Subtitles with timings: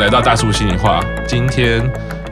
[0.00, 1.04] 来到大叔心里话。
[1.28, 1.78] 今天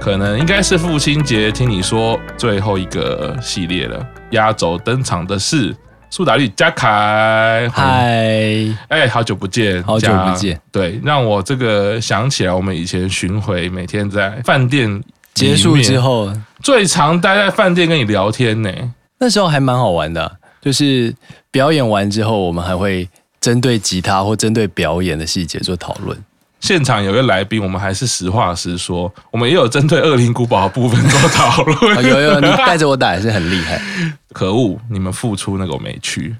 [0.00, 4.04] 可能应该是父亲节，听你说最后一个系列了。
[4.30, 5.76] 压轴登场的是
[6.08, 7.68] 苏打绿嘉凯。
[7.70, 10.58] 嗨，哎，好久不见，好久不见。
[10.72, 15.02] 对，让我这个想起来，我们以前巡回，每天在饭店
[15.34, 16.32] 结束之后，
[16.62, 18.72] 最常待在饭店跟你聊天呢。
[19.18, 21.14] 那时候还蛮好玩的，就是
[21.50, 23.06] 表演完之后，我们还会
[23.42, 26.16] 针对吉他或针对表演的细节做讨论。
[26.60, 31.96] 现场有个来宾，我们还是实话实说，我们也有针对《恶灵古堡》的部分做讨论。
[31.96, 32.02] 哦。
[32.02, 33.80] 有有，你带着我打也是很厉害。
[34.34, 36.34] 可恶，你们付出那个我没去，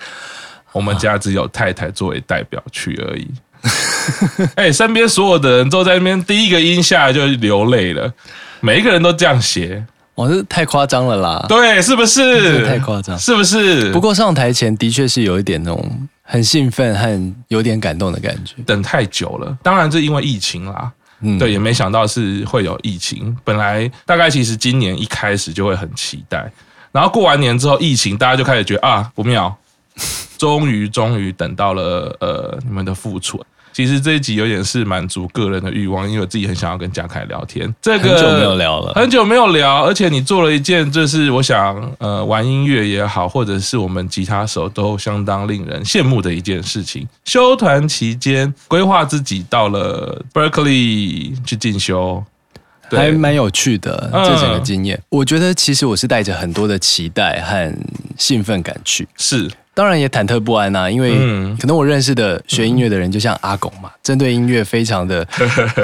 [0.72, 3.28] 我们家只有太太作为代表去而已。
[4.54, 8.10] 哎、欸，身边所有的人都在那边，第一个音下来就流泪了，
[8.60, 9.84] 每一个人都这样写。
[10.14, 11.46] 我是太夸张了啦！
[11.48, 12.66] 对，是不是？
[12.66, 13.92] 太夸张，是不是？
[13.92, 16.08] 不过上台前的确是有一点那种。
[16.30, 18.54] 很兴奋很有点感动的感觉。
[18.64, 20.92] 等太久了，当然是因为疫情啦。
[21.22, 23.36] 嗯，对，也没想到是会有疫情。
[23.42, 26.48] 本来大概其实今年一开始就会很期待，
[26.92, 29.52] 然后过完年之后疫情，大家就开始觉得啊不妙，
[30.38, 33.44] 终于终于等到了呃你们的复出。
[33.72, 37.72] 其实这一集有点是满足个人的欲望，因为我自己很想要跟嘉凯聊天。
[37.80, 47.06] 这个很久没有聊了，很久没有聊，而且你做了一件，就是我想，呃，玩音乐也好，或者是我们吉他手都相当令人羡慕的一件事情。
[47.24, 52.22] 休团期间，规划自己到了 Berkeley 去进修，
[52.90, 54.96] 还蛮有趣的这整个经验。
[54.96, 57.72] 嗯，我觉得其实我是带着很多的期待和
[58.18, 59.48] 兴奋感去，是。
[59.80, 61.10] 当然也忐忑不安呐，因为
[61.56, 65.26] 可能我认识的学音乐的人，就像阿拱嘛，针对音乐非常的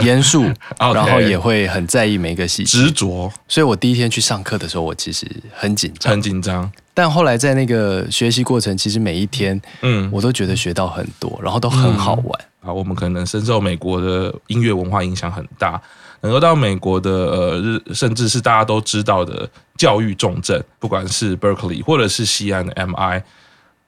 [0.02, 0.44] 严肃，
[0.78, 3.32] 然后也会很在意每一个细节，执着。
[3.48, 6.70] 所以我第一天去上课的时候，我其实很紧张，很紧张。
[6.92, 12.40] 但后来在那个学习过程，其实每一天，嗯，我都觉得学到很多，然后都很好玩。
[12.60, 15.80] 啊，我们可能深受美国的音乐文化影响很大，
[16.20, 19.48] 能够到美国的呃，甚至是大家都知道的
[19.78, 23.22] 教育重镇，不管是 Berkeley 或者是西安的 MI。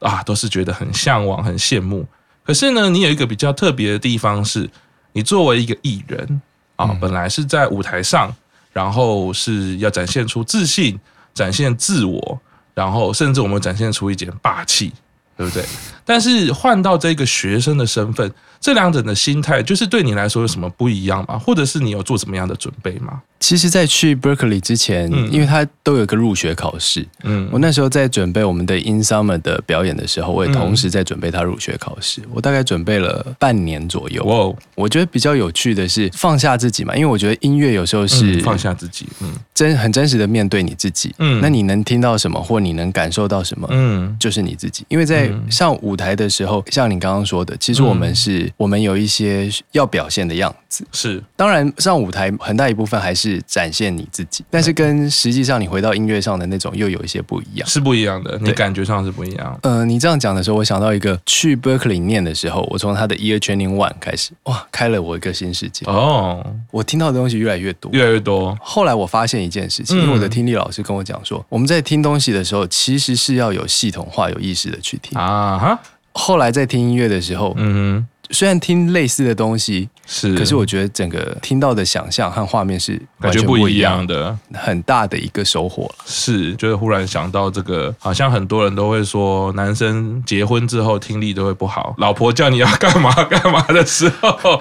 [0.00, 2.06] 啊，都是觉得很向往、很羡慕。
[2.44, 4.68] 可是呢，你有一个比较特别的地方是，
[5.12, 6.40] 你作为一个艺人
[6.76, 8.34] 啊，本来是在舞台上，
[8.72, 10.98] 然后是要展现出自信、
[11.34, 12.40] 展现自我，
[12.74, 14.92] 然后甚至我们展现出一点霸气，
[15.36, 15.64] 对不对？
[16.04, 18.32] 但是换到这个学生的身份。
[18.60, 21.38] 这两者的心态，就是对你来说有什么不一样吗？
[21.38, 23.22] 或者是你有做什么样的准备吗？
[23.40, 32.20] 其实，在去 Berkeley 之前，嗯、因为他都有一个入学考试，嗯，我那时候在准备我们的 In Summer 的表演的时候，我也同时在准备他入学考试。
[32.32, 34.24] 我大概准备了半年左右。
[34.24, 44.84] 哇，我觉得比较有趣的是放下自己嘛，因为我觉得音乐有时候是放下自己，嗯，真很真实的面对你自己，嗯，那你能听到什么，或你能感受到什么，嗯，就是你自己。
[44.88, 48.47] 因为在上舞台的时候，像你刚刚说的，其实我们是。
[48.56, 51.22] 我们有一些要表现的样子，是。
[51.36, 59.58] 当然上舞台很大一部分还是展现你自己，但是跟实际上你回到音乐上的那种又有一些不一样，是不一样的，你感觉上是不一样。
[59.62, 65.86] 呃，你这样讲的时候，我想到一个去 Berkeley 念的时候，我从他的 Ear Training One 开始，哇，开了我一个新世界。
[65.86, 68.56] 哦，我听到的东西越来越多，越来越多。
[68.60, 75.18] 后来我发现一件事情，因为我的听力老师跟我讲说，我们在听东西的时候，其实是要有系统化、有意识的去听。
[75.18, 75.78] 啊哈。
[76.12, 78.06] 后来在听音乐的时候，嗯。
[78.30, 85.90] 虽然听类似的东西是，可是我觉得整个听到的想象和画面是完全不一样的，很大的一个收获。
[86.04, 94.60] 是，就是忽然想到这个，好像很多人都会说，男生结婚之后听力都会不好，老婆叫你要干嘛 干嘛的时候，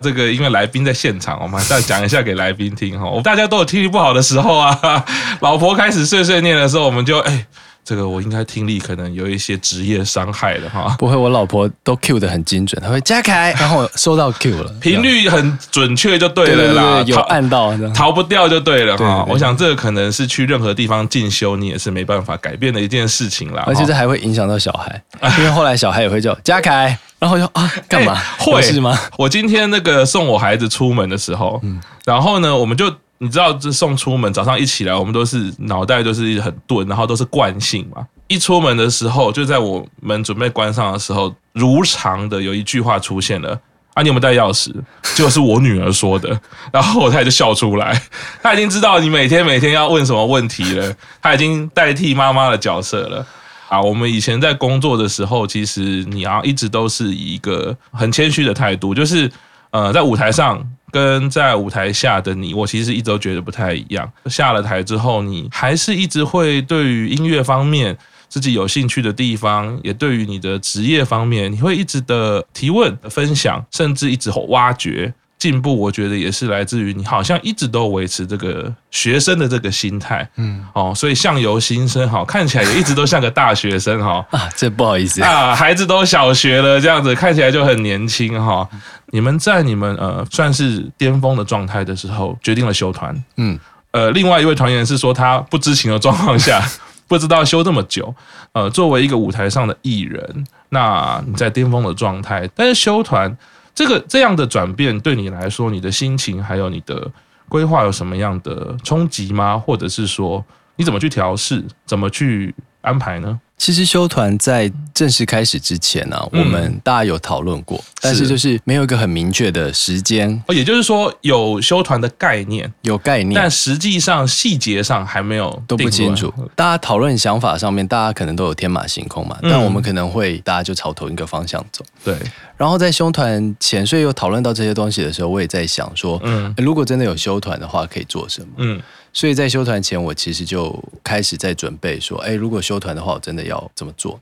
[0.00, 3.20] 这个因为来宾在现场，我们再讲一下给来宾听哈。
[3.22, 5.04] 大家都有听力不好的时候啊，
[5.40, 7.46] 老婆开始碎碎念的时候，我们就哎。
[7.84, 19.24] 这个我应该听力可能有一些职业伤害的哈，不会，我老婆都 Q 的很精准，她会加凯，然后收到 Q 了，频率很准确就对了啦，有按到，逃不掉就对了哈。
[19.26, 23.64] 我想这个可能是去任何地方进修，你也是没办法改变的一件事情啦。
[23.66, 25.02] 而且这还会影响到小孩，
[25.38, 28.14] 因为后来小孩也会叫加凯，然后就啊干嘛？
[28.38, 28.98] 会是吗？
[29.16, 32.94] 我今天那个送我孩子出门的时候，嗯，然后呢，我们就。
[33.18, 38.06] 你知道，这送出门，早上一起来，我们都是脑袋都是很钝，然后都是惯性嘛。
[38.28, 43.58] 一出门的时候，就在我们准备关上的时候，如常的有一句话出现了
[43.94, 44.72] ：“啊，你有没有带钥匙？”
[45.16, 46.40] 就是我女儿说的，
[46.72, 48.00] 然后我太太就笑出来。
[48.42, 53.26] 她已经知道你每天每天要问什么问题了，她已经代替妈妈的角色了。
[53.68, 59.30] 啊，我们以前在工作的时候，其实你要一直都是以一个很谦虚的态度，就是
[59.70, 60.66] 呃，在舞台上。
[60.90, 64.10] 跟在舞台下的你，我其实一直都觉得不太一样。
[64.24, 67.94] 下了台之后，你还是一直会对于音乐方面
[68.26, 75.12] 自己有兴趣的地方，也对于你的职业方面，你会一直的提问、分享，甚至一直挖掘。
[75.38, 84.26] 进步，我觉得也是来自于你好像一直都维持这个学生的这个心态，嗯，哦，所以相由心生，哈，看起来也一直都像个大学生，哈。
[84.36, 85.22] 啊，这不好意思。
[85.22, 88.68] 啊，孩子都小学了，这样子看起来就很年轻，哈。
[89.12, 93.56] 你们在你们呃算是巅峰的状态的时候，决定了休团，嗯，
[93.92, 96.60] 呃，另外一位团员是说他不知情的状况下，
[97.06, 98.12] 不知道休这么久，
[98.52, 103.38] 呃，作为一个舞台上的艺人，那你在巅峰的状态，但是休团。
[103.78, 107.08] 这个这样的转变对你来说，你的心情还有你的
[107.48, 109.56] 规划有什么样的冲击吗？
[109.56, 110.44] 或者是说
[110.74, 113.40] 你怎么去调试，怎么去安排呢？
[113.58, 120.30] 其实修团在正式开始之前呢、啊，嗯、我们大家有讨论过，但是就是没有一个很明确的时间。
[120.46, 126.32] 哦，也就是说有修团的概念，有概念，但实际上细节上还没有都不清楚。
[126.54, 131.84] 大家讨论想法上面，大家可能都有天马行空嘛，嗯、但我们可能会大家就朝同一个方向走。
[132.04, 132.16] 对。
[132.56, 138.48] 然后在修团前，所以又讨论到这些东西的时候，我也在想说，嗯，如果真的有修团的话，可以做什么？
[138.58, 138.80] 嗯。
[139.12, 144.20] 所以在休团前，我其实就开始在准备说，哎，如果休团的话，我真的要怎么做？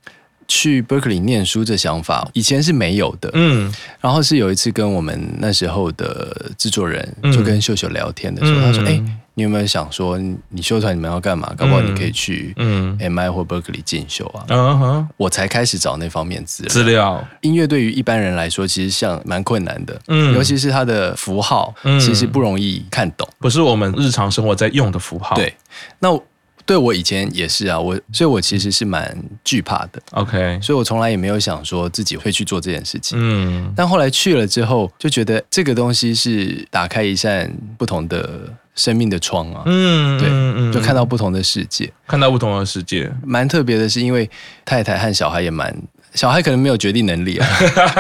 [0.49, 9.03] 去 Berkeley 念书这想法以前是没有的，嗯，然后是有一次跟我们那时候的制作人就跟秀秀聊天的时候，嗯、他说，哎。
[9.39, 11.53] 你有没有想说，你休团你们要干嘛？
[11.59, 14.43] 搞不好你可以去 MI 或 Berkeley 进修啊。
[14.49, 16.73] 嗯哼，我才开始找那方面资料。
[16.73, 20.01] 资料，音乐对于一般人来说，其实像蛮困难的。
[20.09, 25.37] 嗯，尤其是它的符号，其实不容易看懂，不是我们日常生活在用的符号。
[25.37, 25.55] 对，
[25.99, 26.19] 那
[26.67, 30.03] 对我以前也是啊，我所以，我其实是蛮惧怕的。
[30.11, 33.17] OK，所以我从来也没有想说自己会去做这件事情。
[33.19, 38.29] 嗯，但后来去了之后，就觉得这个东西是打开一扇不同的。
[38.77, 44.29] 生命的窗啊，嗯，对，就看到不同的世界，看到不同的世界，蛮特别的是，因为
[44.67, 45.75] 太太和小孩也蛮，
[46.13, 47.49] 小孩可能没有决定能力啊，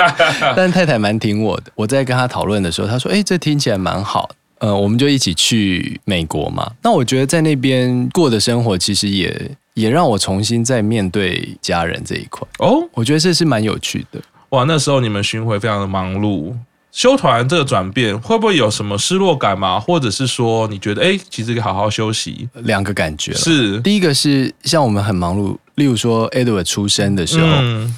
[0.54, 1.72] 但太太蛮听我的。
[1.74, 6.70] 我在跟他讨论的时候，他说：“哎，这听起来蛮好。”呃，我们就一起去美国嘛。
[6.82, 12.46] 那我觉得在那边过的生活，其实也也让我重新再面对家人这一块。
[12.58, 14.20] 哦，我觉得这是蛮有趣的。
[14.50, 16.54] 哇，那时候你们巡回非常的忙碌。
[16.92, 19.78] 休团这个转变会不会有什么失落感吗？
[19.78, 22.48] 或者是说你觉得哎，其实可以好好休息？
[22.54, 27.94] 两个感觉是，第一个是像我们很忙碌，例如说 Edward 出生的时候，嗯、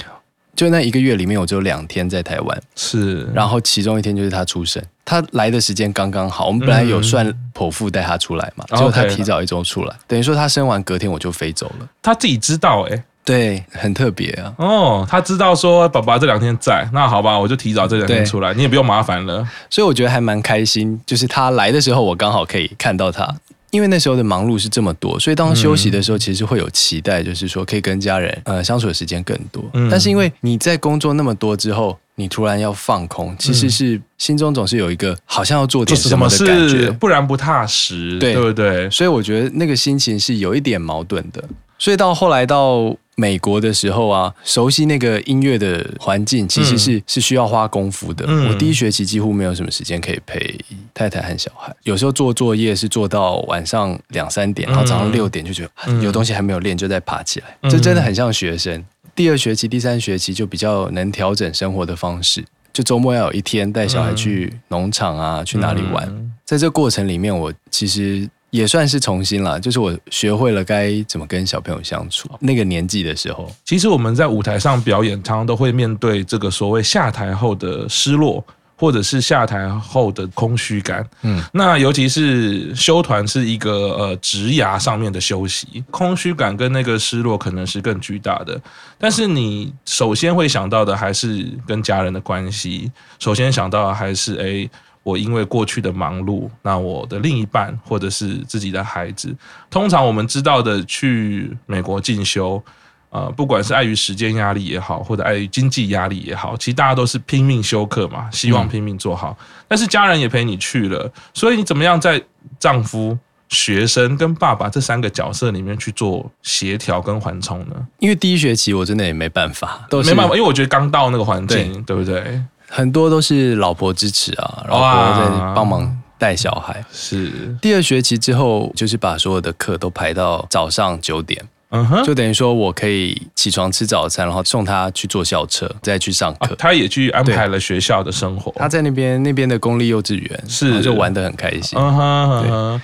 [0.59, 13.05] 就那一个月里面我只有两天在台湾，是，然后其中一天就是他出生，他来的时间刚刚好，我们本来有算剖腹带他出来嘛，结果、嗯、他提早一周出来，等于说他生完隔天我就飞走了，他自己知道哎。
[13.25, 14.55] 对，很特别啊。
[14.57, 19.47] 哦，他知道说爸爸这两天在，那好吧，我就提早这两天出来，你也不用麻烦了。
[19.71, 23.33] 所以我觉得还蛮开心，就是他来的时候，我刚好可以看到他。
[23.71, 29.63] 因为那时候的忙碌是这么多，所以当休息的时候，其实会有期待，就是说可以跟家人呃相处的时间更多。
[29.75, 38.89] 嗯、但是因为你在工作那么多之后，你突然要放空，其实是心中总是有一个好像要做点什么的感觉，不然不踏实，对，对不对？
[38.91, 41.45] 所以我觉得那个心情是有一点矛盾的。
[41.79, 48.25] 所以到后来到美国的时候啊，熟悉那个音乐的环境，其实是、嗯、是需要花功夫的。
[48.29, 50.57] 嗯、我第一学期几乎没有什么时间可以陪
[50.95, 57.47] 太太和小孩，有时候做作业是做到晚上两三点，然后早上六点就觉得有东西还没有练，就再爬起来。
[57.63, 58.85] 嗯、这真的很像学生。
[59.17, 66.31] 第二学期、第三学期就比较能调整生活的方式，就周末要有一天带小孩去农场啊，去哪里玩。
[66.45, 68.31] 在这过程里面，我其实。
[68.51, 72.29] 也算是重新了，就是我学会了该怎么跟小朋友相处。
[72.41, 78.43] 那个年纪的时候，其实我们在舞台上表演，常常都会面对这个所谓下台后的失落，
[78.75, 81.07] 或者是下台后的空虚感。
[81.23, 88.59] 嗯，那尤其是休团是一个呃职涯上面的休息，空虚感跟那个失落可能是更巨大的。
[88.97, 94.71] 但是你首先会想到的还是跟家人的关系，首先想到的还是诶。
[95.09, 99.35] 我因为过去的忙碌，那我的另一半或者是自己的孩子，
[99.71, 102.63] 通常我们知道的去美国进修，
[103.09, 109.35] 呃，不管是碍于时间压力也好，或者碍于经济压力也好，其实大家都是拼命修课嘛，希望拼命做好。
[109.41, 112.23] 嗯、但是家人也陪你去了，所以你怎么样在
[112.59, 113.17] 丈夫、
[113.49, 117.75] 学生跟爸爸这三个角色里面去做协调跟缓冲呢？
[117.99, 122.43] 因为第一学期我真的也没办法，都没办法，因为我觉得刚到那个环境，对，对不对？
[122.69, 126.85] 很多都是老婆支持啊，老婆在帮忙带小孩。
[126.93, 136.55] 是第二学期之后，就是把所有的课都排到早上九点，嗯哼，就等于说我可以起床吃早餐，然后送他去坐校车，再去上课。
[136.57, 138.53] 他也去安排了学校的生活。
[138.57, 141.79] 他在那边那边的公立幼稚园，是就玩得很开心。
[141.79, 142.81] 嗯哼，对，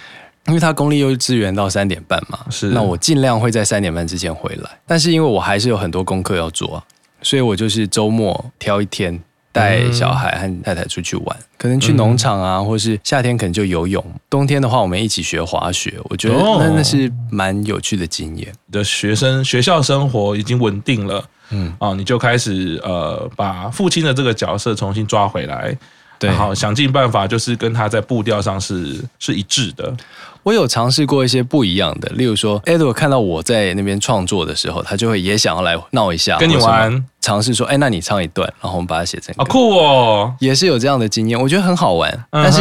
[0.47, 4.71] 因为他公立幼稚园到三点半嘛，是那我尽量会在三点半之前回来。
[4.87, 6.85] 但是因为我还是有很多功课要做啊，
[7.21, 9.21] 所以我就是周末挑一天。
[9.55, 15.95] 带小孩和太太出去玩，可能去农场啊，或是夏天可能就游泳，冬天的话我们一起学滑雪。
[16.11, 18.53] 我觉得那那是蛮有趣的经验。
[18.73, 21.73] 的学生学校生活已经稳定了，嗯。
[21.79, 25.73] 啊，你就开始呃把父亲的这个角色重新抓回来，
[26.19, 29.95] 对，然后想尽办法就是跟他在步调上是是一致的。
[30.43, 39.43] 我有尝试过一些不一样的，例如说，Edward 看到我在那边创作的时候，他就会也想要来闹一下，跟你玩，尝试说，哎，那你唱一段，然后我们把它写成歌。
[39.43, 42.27] 啊，酷哦，也是有这样的经验，我觉得很好玩。
[42.31, 42.61] 但是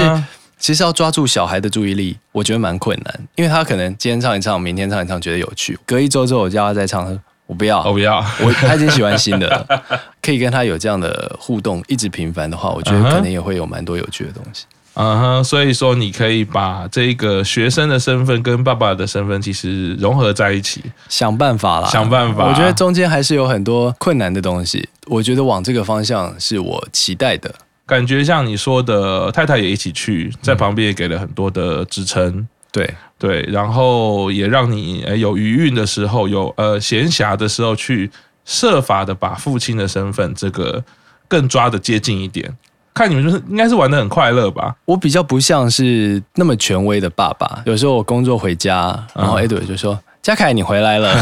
[0.57, 9.83] 其实要抓住小孩的注意力，我觉得蛮困难，因为他可能今天唱一唱，明天唱一唱，觉得有趣，隔一周之后我叫他再唱，他说我不要，我不要，我他已经喜欢新的了，
[10.23, 14.63] 可以跟他有这样的互动，一直频繁的话，我觉得可能也会有蛮多有趣的东西。
[14.69, 22.47] 嗯哼，uh huh, 所以说你可以把这个学生的身份跟爸爸的身份其实融合在一起，想办法啦，想办法。
[22.47, 27.53] 我觉得中间还是有很多困难的东西，我觉得往这个方向是我期待的。
[27.85, 38.09] 感觉像你说的，太太也一起去，在旁边也给了很多的支撑，嗯、对对，然后也让你有余韵的时候，有呃闲暇的时候去
[38.45, 40.83] 设法的把父亲的身份这个
[41.27, 42.55] 更抓的接近一点。
[42.93, 44.75] 看你们就是应该是玩的很快乐吧？
[44.85, 47.61] 我比较不像是那么权威的爸爸。
[47.65, 51.15] 有时候我工作回家，然后 Edward 就说：“佳凯，你回来了。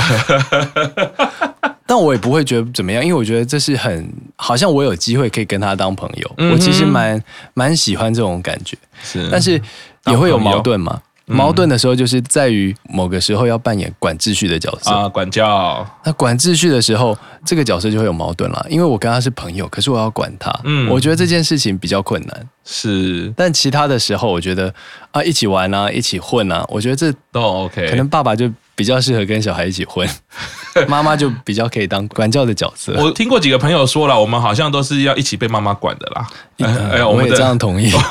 [1.88, 6.32] ”但我也不会觉得怎么样，因为我觉得这是很好像我有机会可以跟他当朋友。
[6.38, 7.22] 嗯、我其实蛮
[7.54, 9.62] 蛮喜欢这种感觉，是，但是
[10.06, 11.02] 也会有矛盾嘛。
[11.32, 15.86] 矛盾的时候就是在于某个时候要扮演管秩序的角色啊，管教。
[16.04, 20.54] 那管秩序的时候，这个角色就会有矛盾了，因为我跟他是朋友，可是我要管他。
[20.64, 22.48] 嗯，我觉得这件事情比较困难。
[22.64, 24.74] 是，但其他的时候，我觉得
[25.12, 27.88] 啊，一起玩啊，一起混啊，我觉得这都 OK。
[27.90, 30.08] 可能爸爸就比较适合跟小孩一起混，
[30.88, 32.94] 妈妈就比较可以当管教的角色。
[32.98, 36.28] 我听过几个朋友说了，我们好像都是要一起被妈妈管的啦。
[36.92, 37.92] 哎呀，我也这样同意。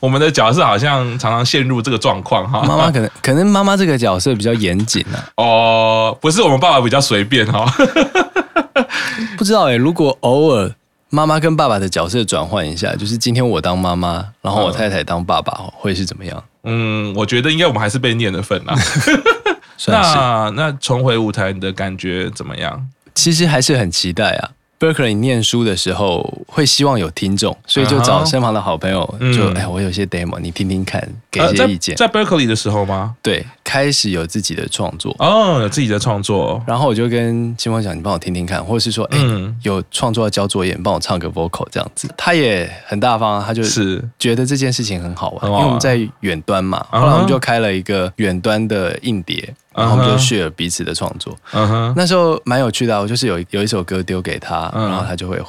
[0.00, 2.62] 我们的角色好像常常陷入这个状况哈。
[2.62, 5.24] 妈妈可能可能妈妈这个角色比较严谨啊。
[5.36, 7.64] 哦，不是我们爸爸比较随便哈。
[9.36, 10.72] 不知道哎，如果偶尔
[11.10, 16.42] 妈妈跟爸爸的角色转换一下，就是今天我当妈妈，然后我太太当爸爸，会是怎么样？
[16.64, 18.74] 嗯，我觉得应该我们还是被念的份啦。
[19.86, 22.88] 那那重回舞台，你的感觉怎么样？
[23.14, 24.50] 其实还是很期待啊。
[24.78, 31.96] Berkeley 念书的时候会希望有听众，所以就找身旁的好朋友，就哎，我有些 demo，你听听看，给一些意见。
[31.96, 33.16] 在 Berkeley 的时候吗？
[33.20, 36.62] 对，开始有自己的创作哦，有自己的创作。
[36.66, 39.18] 然后我就跟青峰讲，你帮我听听看，或者是说，哎，
[39.62, 42.08] 有创作要交作业，你帮我唱个 vocal 这样子。
[42.16, 46.86] 他也很大方，他就是觉得这件事情很好玩，因为我们在远端嘛。
[46.90, 49.54] 后来我们就开了一个远端的硬碟。
[49.74, 51.92] 然后我们就 share 彼此的创作，uh huh.
[51.94, 53.00] 那时候蛮有趣的。
[53.00, 54.88] 我就是有有一首歌丢给他，uh huh.
[54.88, 55.40] 然后他就会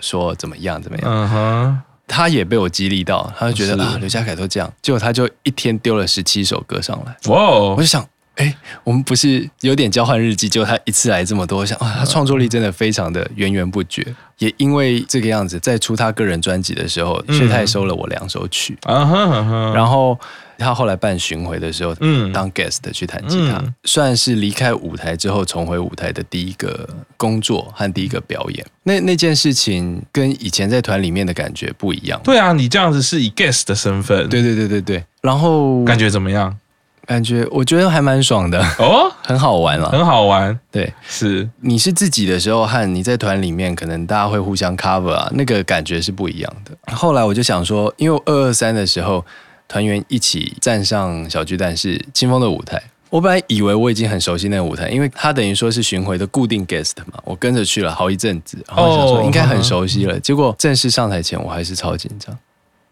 [0.00, 1.10] 说怎么样怎么样。
[1.12, 1.74] Uh huh.
[2.06, 4.72] 他也被我激励到，他就觉得啊，刘家凯都这样。
[4.82, 7.16] 结果他就一天丢了十七首歌上来。
[7.26, 7.76] 哇！Wow.
[7.76, 8.06] 我就想，
[8.36, 10.48] 哎，我们不是有点交换日记？
[10.48, 14.04] 结果他一次来这么多，我想啊，他创作力真的非常的源源不绝。
[14.38, 18.76] 也因为这个样子，在出他个人专辑的时候，所以他也收了我两首曲。
[18.82, 19.72] Uh uh.
[19.72, 20.18] 然后。
[20.56, 28.64] 他后来办巡回的时候，嗯，当 guest 去弹吉他，嗯、算是离开舞台之后重回舞台的第一个工作和第一个表演。
[28.84, 32.20] 那那件事情跟以前在团里面的感觉不一样。
[32.22, 35.04] 对啊，你这样子是以 guest 的身份，对对对对对。
[35.22, 36.56] 然后感觉怎么样？
[37.06, 40.58] 感觉我觉得还蛮爽的哦， 很好玩了，很好玩。
[40.70, 46.94] 对，是你是自己的时候和你在团里面，可能大家会互相 cover 啊，那个感觉是不一样的。
[46.94, 49.24] 后来我就想说，因为二二三的时候。
[49.66, 60.20] 团员一起站上小巨蛋是清风的舞台，我本来以为我已经很熟悉那个舞台，因为他等于说是巡回的固定 guest 嘛，我跟着去了好一阵子，然后想说应该很熟悉了。
[60.20, 62.36] 结果正式上台前，我还是超紧张，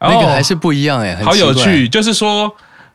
[0.01, 1.87] 那个还是不一样哎，好有趣。
[1.87, 2.51] 就是说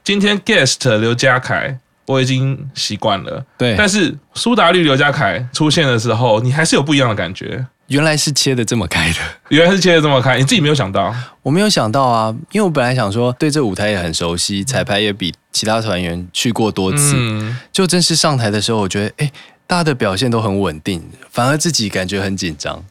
[0.08, 7.68] 今天 guest 刘家凯，我已经习惯了，对，但是苏打绿刘家凯出现的时候，你还是有不一样的感觉。
[7.88, 9.18] 原来是切的这么开的，
[9.50, 11.14] 原来是切的这么开，你自己没有想到？
[11.44, 19.30] 我没有想到啊，因为我本来想说对这舞台也很熟悉，彩排也比其他团员去过多次，嗯、就正式上台的时候，我觉得哎，
[19.68, 22.82] 大家的表现都很稳定，反而自己感觉很紧张。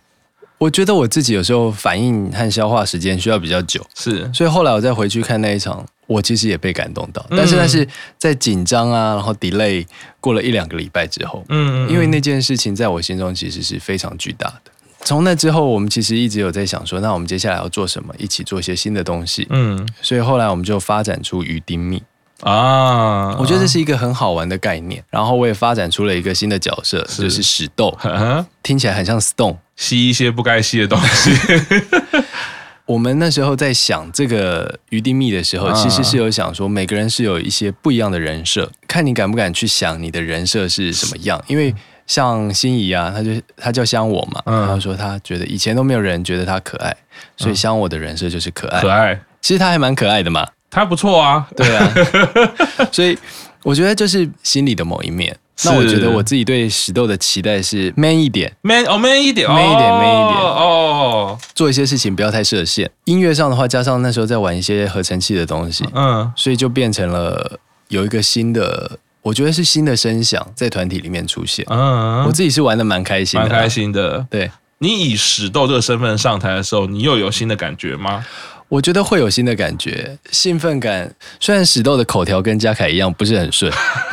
[0.58, 7.86] 我觉得我自己有时候反应和消化时间需要比较久，是，所以后来我再回去看那一场，我其实也被感动到，但是那是
[8.18, 9.86] 在紧张啊，然后 delay
[10.20, 14.70] 过了一两个礼拜之后，嗯，因为那件事情在我心中其实是非常巨大的。
[15.04, 18.12] 从那之后，我们其实一直有在想说，那我们接下来要做什么？
[18.18, 19.46] 一起做一些新的东西。
[19.50, 22.02] 嗯，所以后来我们就发展出鱼丁蜜。
[22.40, 23.36] 啊。
[23.38, 25.04] 我觉得这是一个很好玩的概念。
[25.10, 27.96] 然后我也发展出了一个新的角色，是就是屎豆，
[28.64, 31.30] 听起来很像 Stone，吸一些不该吸的东西。
[32.86, 41.42] 我们那时候在想这个鱼丁糸的时候，其实是有想说，每个人是有一些不一样的人设，看你敢不敢去想你的人设是什么样。
[41.48, 41.74] 因为
[42.06, 46.96] 像心仪啊，他就他叫香我嘛，他说他觉得以前都没有人觉得他可爱，
[47.36, 48.80] 所以香我的人设就是可爱。
[48.80, 51.92] 可爱，其实他还蛮可爱的嘛，他不错啊，对啊，
[52.92, 53.18] 所以
[53.64, 55.36] 我觉得就是心里的某一面。
[55.64, 62.90] 那我觉得我自己对屎豆的期待是 man 一点，man 哦 man 一点，man 一点 man 一点哦，做一些事情不要太设限。
[63.04, 67.58] 音乐上的话，加上那时候在玩一些合成器的东西，嗯，所以就变成了
[67.88, 71.64] 有一个新的，我觉得是新的声响在团体里面出现。
[71.70, 74.26] 嗯，我自己是玩的蛮开心的，蛮开心的。
[74.28, 78.24] 对，你以屎豆这个身份上台的时候，你又有新的感觉吗？
[78.68, 81.12] 我觉得会有新的感觉，兴奋感。
[81.38, 83.72] 虽然史豆的口条跟嘉凯一样不是很顺，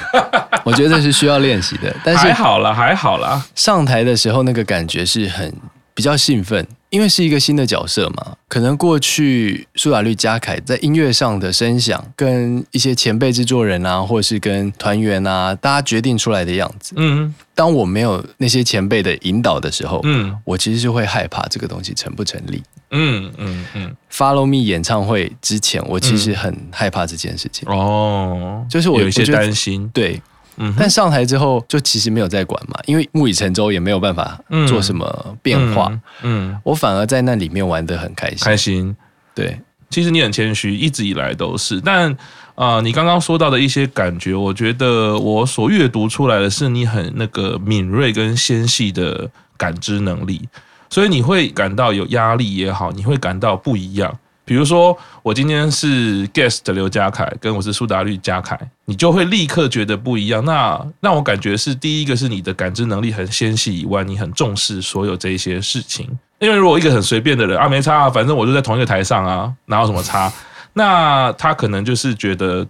[0.64, 1.94] 我觉得这是需要练习的。
[2.04, 3.44] 但是还好啦，还好啦。
[3.56, 5.52] 上台的时候那个感觉是很
[5.94, 8.38] 比较兴奋，因为是一个新的角色嘛。
[8.48, 16.94] 可能过去苏打绿嘉凯在音乐上的声响，跟一些前辈制作人啊，或者是跟团员啊，大家决定出来的样子。
[16.96, 22.62] 嗯，当我没有那些前辈的引导的时候，嗯，我其实是会害怕这个东西成不成立。
[22.92, 27.68] 嗯嗯嗯，Follow Me 演唱会之前，我其实很害怕这件事情。
[27.68, 29.90] 哦，就是我有一些担心。
[29.92, 30.22] 对，
[30.58, 35.92] 嗯，但上台之后就其实没有再管嘛，因为木已成舟，也没有办法做什么变化。
[36.22, 38.38] 嗯，我反而在那里面玩的很开心。
[38.40, 38.96] 开心。
[39.36, 41.82] 对，其实你很谦虚，一直以来都是。
[41.82, 42.16] 但
[42.56, 50.48] 啊，你刚刚说到的一些感觉，我觉得我所阅读出来的是你很那个敏锐跟纤细的感知能力。
[50.90, 54.16] 所以你会感到有压力也好，你会感到不一样。
[54.46, 60.44] 比如说，我今天是 guest 刘家凯，跟我是苏打绿家凯，你就会立刻觉得不一样。
[60.44, 66.08] 那让我感觉是第一个是你的感知能力很纤细以外，你很重视所有这一些事情。
[66.40, 70.32] 因为如果一个很随便的人啊，没差啊，反正我就在同一个台上啊，哪有什么差？
[70.74, 72.68] 那他可能就是觉得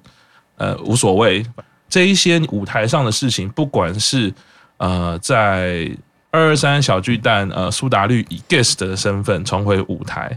[0.58, 1.46] 呃无所谓。
[1.90, 4.34] 这一些舞台上的事情，不管是
[4.78, 5.90] 呃在。
[6.36, 10.36] 二二三小巨蛋，呃，苏打绿以 guest 的身份重回舞台，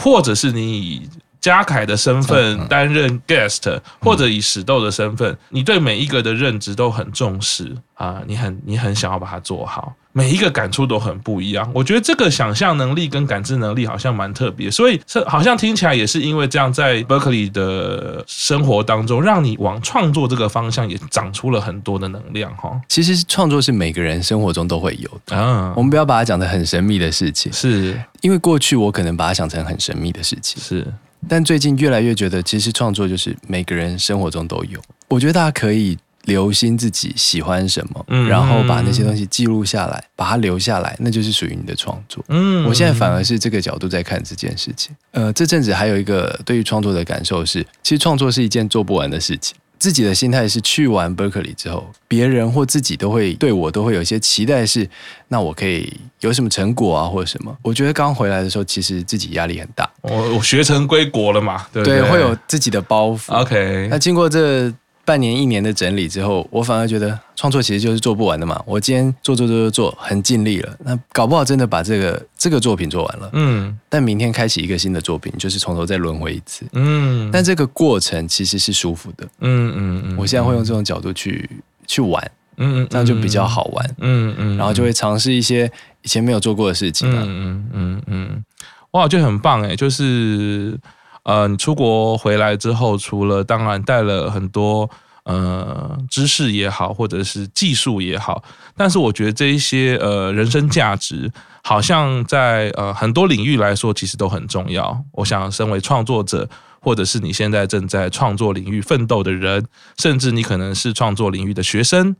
[0.00, 1.08] 或者是你以
[1.40, 9.94] 嘉凯的身份担任 guest，或者以史豆的身份，你对每一个的认知都很重视啊，你很你很想要把它做好。
[10.12, 22.80] 每一个感触都很不一样，我觉得这个想象能力跟感知能力好像蛮特别，所以是好像听起来也是因为这样，在 Berkeley 的生活当中，让你往创作这个方向也长出了很多的能量哈。
[22.88, 25.36] 其实创作是每个人生活中都会有的。
[25.36, 28.00] 啊，我们不要把它讲的很神秘的事情，是。
[28.20, 30.86] 因为过去我可能把它想成很神秘的事情，是，
[31.28, 35.96] 但最近越来越觉得，其实创作就是每个人生活中都有，我觉得大家可以。
[36.24, 42.22] 留心自己喜欢什么，嗯，然后把那些东西记录下来，把它留下来，那就是属于你的创作。
[42.28, 44.94] 嗯，我现在反而是这个角度在看这件事情。
[45.12, 49.56] 呃，这阵子还有一个对于创作的感受是，其实创作是一件做不完的事情。
[49.78, 54.86] 自己的心态是去完 Berkeley 之后，别人或自己都会对我都会有一些期待，是
[55.28, 57.56] 那我可以有什么成果啊，或者什么？
[57.62, 59.90] 我觉得刚回来的时候，其实自己压力很大。
[60.02, 62.00] 我我学成归国了嘛，对对？
[62.00, 63.32] 对，会有自己的包袱。
[63.32, 64.70] OK，那经过这。
[65.10, 68.62] 半年一年的整理之后，我反而觉得创作其实就是做不完的嘛。
[68.64, 73.28] 我今天做做做做做，很尽力了，那搞不好真的把这个这个作品做完了。
[73.32, 76.64] 嗯，但明天开启一个新的作品，就是从头再轮回一次。
[76.74, 79.26] 嗯，但这个过程其实是舒服的。
[79.40, 81.50] 嗯嗯嗯，我现在会用这种角度去
[81.88, 82.30] 去玩。
[82.58, 83.94] 嗯嗯，这样就比较好玩。
[83.98, 85.68] 嗯嗯，然后就会尝试一些
[86.02, 87.10] 以前没有做过的事情。
[87.10, 88.44] 嗯嗯嗯嗯，
[88.92, 90.78] 哇，就很棒哎，就是。
[91.22, 94.88] 呃，你出国回来之后，除了当然带了很多
[95.24, 98.42] 呃知识也好，或者是技术也好，
[98.76, 101.30] 但是我觉得这一些呃人生价值，
[101.62, 105.04] 好像在呃很多领域来说，其实都很重要。
[105.12, 106.48] 我想，身为创作者，
[106.80, 109.66] 或者是你现在正在创作领域奋斗的人，
[109.98, 112.16] 甚至你可能是创作领域的学生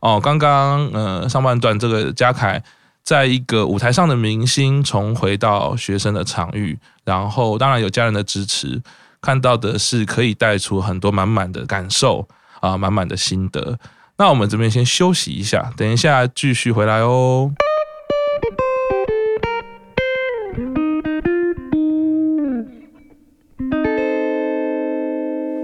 [0.00, 0.18] 哦。
[0.18, 2.62] 刚刚呃上半段这个嘉凯。
[3.08, 8.82] 在一个舞台上的明星重回到学生的场域，然后当然有家人的支持，
[9.22, 12.28] 看到的是可以带出很多满满的感受
[12.60, 13.78] 啊，满满的心得。
[14.18, 17.50] 那我们这边先休息一下，等一下继续回来哦。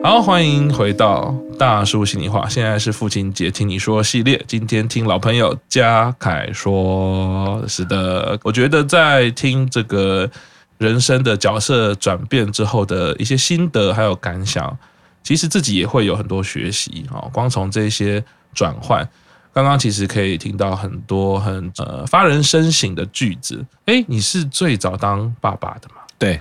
[0.04, 2.46] 好，欢迎回到大叔心里话。
[2.46, 4.38] 现在是父亲节，听你说系列。
[4.46, 10.30] 今天听老朋友嘉凯说，是的，我觉得在听这个
[10.76, 14.76] 人生的角色转变之后的一些心得还有感想，
[15.22, 17.24] 其实自己也会有很多学习啊。
[17.32, 19.08] 光从这些转换，
[19.54, 23.64] 刚刚其实可以听到很多很呃发人深省的句子。
[23.86, 26.02] 哎，你是最早当爸爸的吗？
[26.18, 26.38] 对。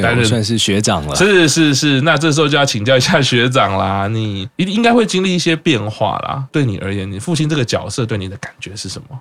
[0.00, 4.06] 担任算是学长了，是是是，那这时候就要请教一下学长啦。
[4.12, 6.44] 你一定应该会经历一些变化啦。
[6.52, 9.18] 对你而言，你父亲这个角色对你的感觉是什么？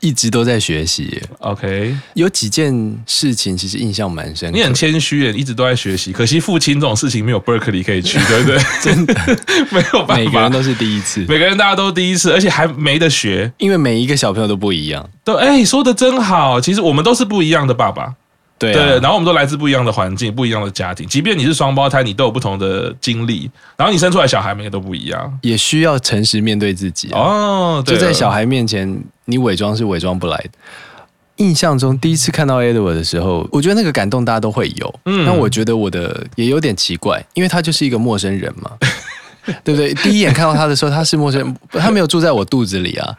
[0.00, 1.22] 一直都在学习。
[1.38, 4.52] OK，有几件事情其实印象蛮深。
[4.52, 6.12] 你很谦虚耶，一直都在学习。
[6.12, 8.58] 可惜父亲这种事情没有 Berkeley 可以去， 对不对？
[8.82, 9.14] 真的
[9.72, 10.16] 没有办法。
[10.16, 15.08] 每个人都是第一次，每个人大家都第一次，而且还没得学，因为每一个小朋友都不一样。
[15.24, 16.60] 对，哎，说的真好。
[16.60, 18.14] 其实我们都是不一样的爸爸。
[18.58, 21.06] 对，啊、对，然后我们都来自不一样的环境，不一样的家庭。
[21.06, 23.50] 即便你是双胞胎，你都有不同的经历。
[23.76, 27.84] 然后你生出来小孩，每个都不一样，也需要诚实面对自己，啊、哦。
[27.86, 30.50] 就在小孩面前，你伪装是伪装不来的。
[31.36, 35.00] 印象中第一次看到 Edward 的时候，我觉得那个感动大家都会有。
[35.04, 38.70] 嗯，那我觉得我的也有点奇怪，因为他就是一个陌生人嘛，
[39.62, 39.92] 对不对？
[39.96, 43.14] 第一眼看到他的时候，他是陌生人，他没有住在我肚子里啊。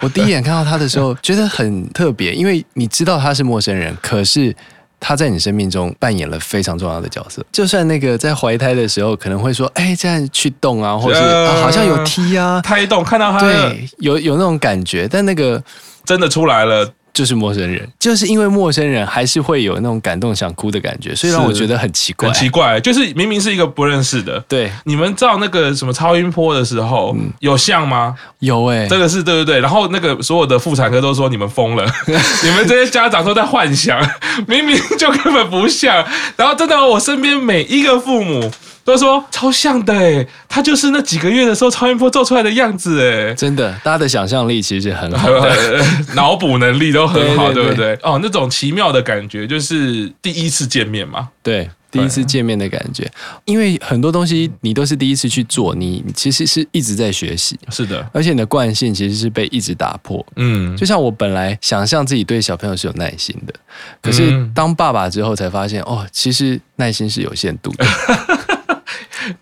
[0.00, 4.52] 我第一眼看到他的时候，觉得很特别，因为你知道他是陌生人，可是。
[5.00, 7.42] 他在你生命中扮演了非常重要的角色。
[7.50, 15.60] 就算那个在怀胎的时候，可能会说：“哎，这样去动啊，或者是、啊、好像有踢啊，胎动，看到他对，有有那种感觉。”但那个
[16.04, 16.92] 真的出来了。
[17.12, 22.80] 就是陌生人，就是因为陌生人还是会有那种感动想哭的感觉，所以让我觉得很奇怪，很奇怪。
[22.80, 28.14] 就是明明是一个不认识的，对，你们照那个什么超音波的时候，嗯、有像吗？
[28.38, 29.60] 有哎、欸，这个是对对对。
[29.60, 31.84] 然后那个所有的妇产科都说你们疯了，
[32.42, 34.00] 你们这些家长都在幻想，
[34.46, 36.04] 明明就根本不像。
[36.36, 38.50] 然后真的，我身边每一个父母。
[38.82, 45.28] 都说超像的哎，他就是那几个月的时候超音波做出来的样子哎，真的，大家的想象力其实很好，
[46.16, 47.98] 脑补能力都很好，对不对？
[48.02, 53.10] 哦，那种奇妙的感觉就是第一次见面嘛，对，第一次见面的感觉，
[53.44, 63.54] 因为很多东西你都是第一次去做，你其实是一直在学习，是的，而且你的惯性其实是被一直打破，嗯，就像我本来想象自己对小朋友是有耐心的，
[64.00, 67.84] 可是当爸爸之后才发现，哦，其实耐心是有限度的。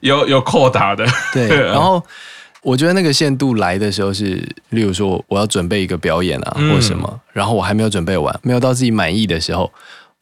[0.01, 1.47] 有有扣打的，对。
[1.67, 2.05] 然后
[2.69, 9.71] 我觉得那个限度来的时候是，例如说我要准备一个表演啊，或什么，然后我还没有准备完，没有到自己满意的时候。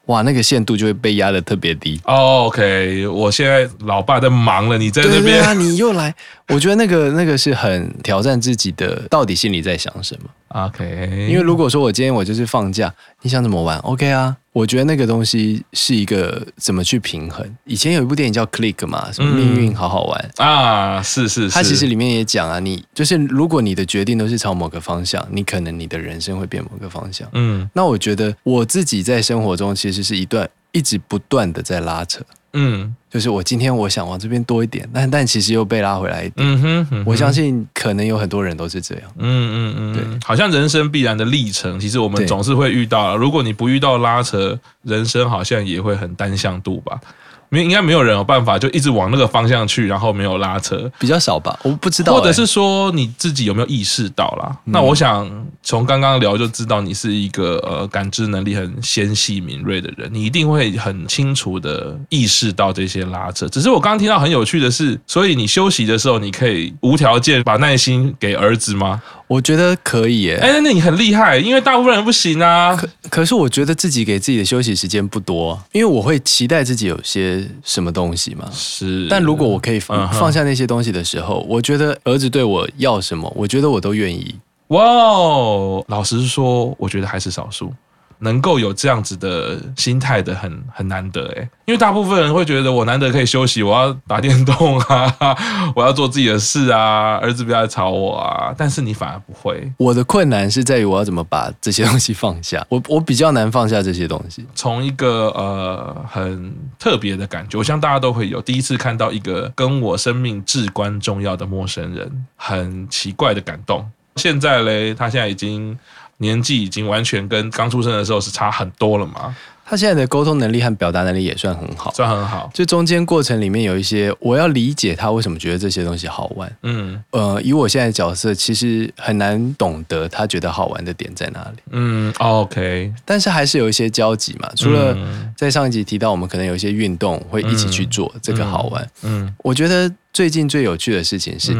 [0.06, 2.00] 哇，那个限度就会被压的特别低。
[2.04, 5.42] Oh, OK，我现在老爸在忙了，你在那边。
[5.42, 6.14] 啊，你又来，
[6.46, 14.36] 我觉得那个那个是很挑战自己的，到底心里在想什么？OK，因为如果说我今天我就是放假，你想怎么玩？OK 啊。
[14.52, 17.46] 我觉得那个东西是一个怎么去平衡。
[17.64, 21.50] 以前有一部电影叫《Click》嘛，什么命运好好玩、嗯、啊，是是是。
[21.50, 27.28] 它其实里面也讲啊，你就是如果你的决定都是朝某个方向，你可能你的人生会变某个方向。
[27.32, 32.24] 嗯，那我觉得我自己在生活中其实是一段一直不断的在拉扯。
[32.58, 36.34] 嗯，就是我今天我想往这边多一点，但但其实又被拉回来一点。
[36.36, 39.04] 嗯哼，嗯哼，我相信可能有很多人都是这样。
[39.18, 43.16] 嗯嗯嗯，对，好像人生必然的历程，其实我们总是会遇到。
[43.16, 46.98] 如果你不遇到拉扯，人生好像也会很单向度吧。
[47.48, 51.58] 没应该没有人有办法就一直往那个方向去，然后没有拉扯，比较少吧？
[51.62, 54.56] 我不知道、欸，或者是说你自己有没有意识到啦？
[54.66, 55.30] 嗯、那我想
[55.62, 63.48] 从刚刚聊就知道你是一个呃感知能力很纤细敏锐的人，你一定会很清楚的意识到这些拉扯。
[63.48, 69.00] 只是我刚刚听到很有趣的是，所以你休息的时候，你可以无条件把耐心给儿子吗？
[69.28, 72.76] 我觉得可以耶，哎，那你很厉害，因为大部分人不行啊。
[72.76, 78.48] 可可是我觉得自己给自己的休息时间不多，因为我会期待自己有些什么东西嘛。
[78.52, 84.34] 是，但如果我可以放放下那些东西的时候，我觉得儿子对我要什么，我觉得我都愿意。
[84.68, 87.72] 哇哦，老实说，我觉得还是少数。
[88.18, 95.36] 能够有这样子的心态的很很难得诶，因为大部分人会觉得我难得可以休息，我要打电动啊，
[95.76, 98.54] 我要做自己的事啊，儿子不要来吵我啊。
[98.56, 99.70] 但是你反而不会。
[99.76, 104.46] 我的困难是在于我要怎么把这些东西放下，我我比较难放下这些东西。
[104.54, 113.86] 从一个呃很特别的感觉，我相信大家都会有第一次看到一个跟我生命至关重要的陌生人，很奇怪的感动。
[114.16, 115.78] 现在嘞，他现在已经。
[116.18, 119.34] 年纪已经完全跟刚出生的时候是差很多了嘛？
[119.68, 122.48] 他现在的沟通能力和表达能力也算很好，算很好。
[122.54, 126.56] 就中间过程里面有一些，我要理解他为什么觉得这些东西好玩。
[126.62, 131.62] 嗯，呃，以我现在的角色，其实很难懂得他觉得好玩的点在哪里。
[131.72, 132.92] 嗯，OK。
[133.04, 134.48] 但是还是有一些交集嘛。
[134.54, 134.96] 除了
[135.36, 138.88] 在上一集提到，我们可能有一些运动会一起去做，这个好玩。
[139.02, 139.92] 嗯，我觉得。
[140.16, 141.52] 最近最有趣的事情是，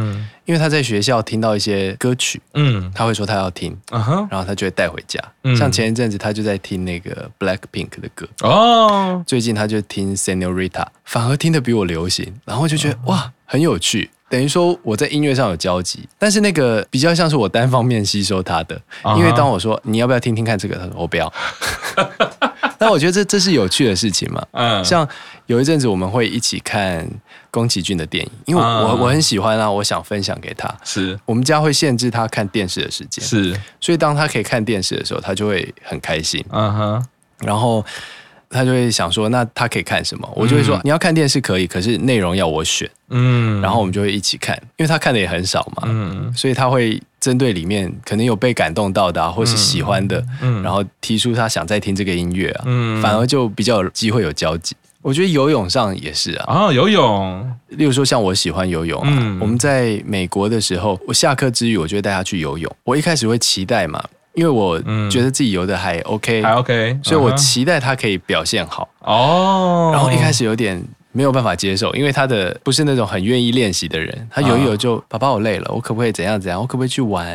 [0.45, 5.23] 因为他在学校听到一些歌曲，嗯，他会说他要听，然后他就会带回家。
[5.55, 14.09] 像前一阵子他就在听那个 Blackpink 的歌，哦，最近他就听 Senorita，反而听得比我流行，然后就觉得哇，很有趣。
[14.27, 18.81] 等于说我在音乐上有交集，但是那个比较像是我单方面吸收他的，
[19.17, 21.31] 因为当我说你要不要听听看这个，他说我不要。
[22.79, 24.45] 但我觉得这这是有趣的事情嘛。
[24.51, 25.07] 嗯，像
[25.47, 27.09] 有一阵子我们会一起看
[27.49, 30.73] 宫崎骏的电影，因为我、嗯、我很喜欢啊，我想分享给他。
[30.83, 36.43] 是我们家会限制他看电视的时间，是，所以当他可以看电视的时候，他就会很开心。
[36.49, 37.05] 嗯哼，
[37.39, 37.83] 然后。
[38.49, 40.29] 他就会想说，那他可以看什么？
[40.35, 42.89] 我就会说，你要看电视可以，可是内容要我选。
[43.09, 45.83] 嗯，然后我们就会一起看，因为他看的也很少嘛。
[45.85, 52.63] 嗯，所以他会针对里面可能有被感动到的啊，或是喜欢的，嗯，然后提出他想再听这个音乐啊。
[52.65, 54.75] 嗯，反而就比较有机会有交集。
[55.01, 56.53] 我觉得游泳上也是啊。
[56.53, 59.37] 啊，游泳，例如说像我喜欢游泳啊。
[59.39, 62.75] 我们在美国的时候，我下课之余，我就会带他去游泳。
[62.83, 64.03] 我一开始会期待嘛。
[64.37, 69.89] 因为我觉得自己游的还 OK，还 OK，所以我期待他可以表现好哦。
[69.91, 70.79] 然后一开始有点
[71.11, 74.27] 没有办法接受，因为他的不是那种很愿意练习的人。
[74.29, 76.61] 他游一游就，爸爸我累了，我可不可以怎样怎样？
[76.61, 77.25] 我可不可以去玩？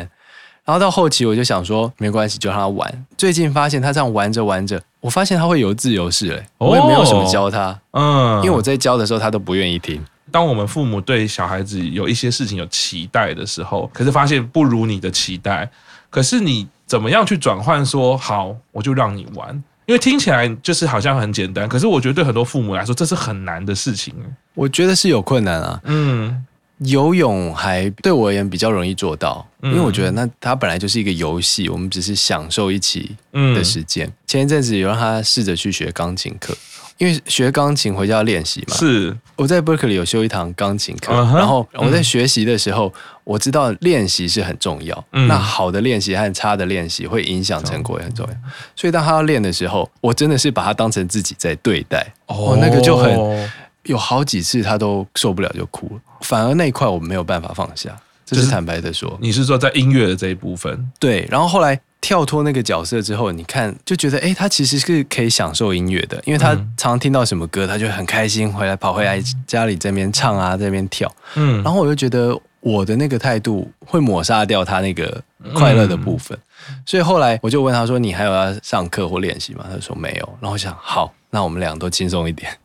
[0.63, 3.05] 然后到后期我就想说，没关系，就让他玩。
[3.17, 6.41] 最近发现他这样玩着玩着，我发现他会游自由式了。
[6.57, 10.01] 我也没有什么教他，嗯，因为我在教的时候他都不愿意听。
[10.31, 15.69] 当我们父母对小孩子有一些事情有期待的时候，可是发现不如你的期待，
[16.09, 16.65] 可是你。
[16.85, 17.85] 怎么样去转换？
[17.85, 19.51] 说好，我就让你玩，
[19.85, 24.13] 因为听起来就是好像很简单，可是我觉得对很多父母来说，这是很难的事情。
[24.53, 25.81] 我觉得是有困难啊。
[25.85, 26.45] 嗯，
[26.79, 34.11] 游泳还对我而言比较容易做到，因为我觉得那它本来就是一个游戏，我们只是享受一起的时间。
[34.27, 36.55] 前一阵子有让他试着去学钢琴课。
[36.97, 45.05] 因为学钢琴回家要练习嘛，是我在 Berkeley 有修一堂钢琴课，uh huh, 然后我在学习的时候，嗯、我知道练习是很重要。
[45.11, 48.33] 嗯、那好的练习和差的练习会影响成果也很重要。
[48.75, 52.05] 所以当他要练的时候，我真的是把他当成自己在对待。
[52.27, 53.49] 哦，那个就很
[53.83, 57.95] 有好几次他都受不了就哭了，反而那一块我没有办法放下。
[58.33, 60.91] 这是坦白的说，你是说在音乐的这一部分？
[60.99, 61.79] 对，然后后来。
[62.03, 71.09] 跳脱那个角色之后，你看就觉得，哎，他其实是可以享受音乐的，因为他常常听到什么歌，他就很开心，回来跑回来家里这边唱啊，这边跳。
[71.35, 76.37] 嗯，然后我就觉得我的那个态度会抹杀掉他那个快乐的部分，
[76.69, 82.55] 嗯、所以后来我就问他说：“你还有要上课或练习吗？”他说：“没有。”然后我想，好，那我们俩都轻松一点，哦、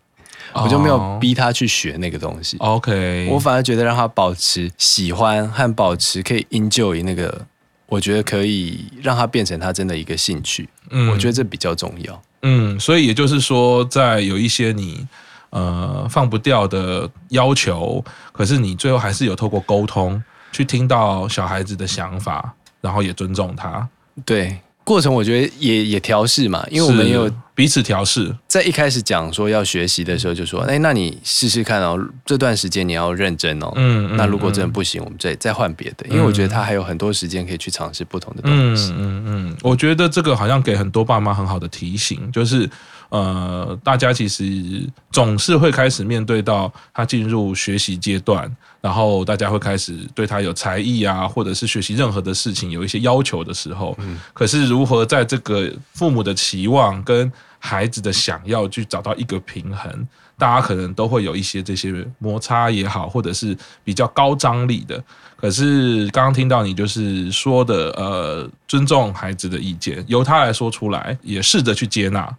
[0.55, 2.57] 我就没有逼他去学那个东西。
[2.59, 7.47] OK，我反而觉得让他保持喜欢和保持可以 enjoy 那个。
[7.91, 15.09] 我觉得可以让他变成他真的一个兴趣，嗯，我觉得这比较重要，嗯，所以也就是说，在有一些你
[15.49, 23.89] 呃放不掉的要求，可是你最后还是有透过沟通去听到小孩子的想法，然后也尊重他，
[24.27, 24.59] 对。
[24.89, 28.35] 过程我觉得也也调试嘛，因为我们有彼此调试。
[28.47, 33.71] 在一开始讲说要学习的时候，就说：“哎，那你试试看哦，这段时间你要认真哦。
[33.77, 38.91] 嗯”嗯，那如果真的不行，我们再再换别的，因为我觉得他还有很多时间可以去尝试不同的东西。
[38.93, 42.69] 嗯嗯嗯，我觉得这个好像给很多爸妈很好的提醒，就是。
[43.11, 65.03] 呃，大家其实总是会开始面对到他进入学习阶段，然后大家会开始对他有才艺啊，或者是学习任何的事情有一些要求的时候，嗯，可是如何在这个父母的期望跟孩子的想要去找到一个平衡，大家可能都会有一些这些摩擦也好，或者是比较高张力的。
[65.35, 72.37] 可是刚刚听到你就是说的，呃，尊重孩子的意见，由他来说出来，也试着去接纳。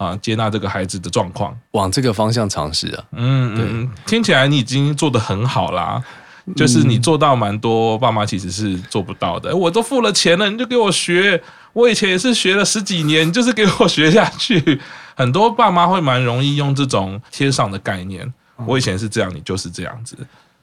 [0.00, 3.04] 啊，接纳这个孩子的状况，往这个方向尝试啊。
[3.12, 6.02] 嗯嗯，听起来你已经做得很好啦，
[6.56, 9.54] 就是你做到蛮多爸妈其实是做不到的。
[9.54, 11.42] 我都付了钱了，你就给我学。
[11.74, 14.80] 我以前也是学了十几年，就是给我学下去。
[15.14, 18.32] 很多爸妈会蛮容易用这种贴上的概念。
[18.64, 20.16] 我以前是这样，你就是这样子。